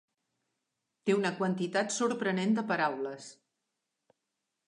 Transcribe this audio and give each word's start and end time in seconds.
Té 1.09 1.15
una 1.17 1.31
quantitat 1.41 1.93
sorprenent 1.97 2.57
de 2.61 2.65
paraules. 2.73 3.27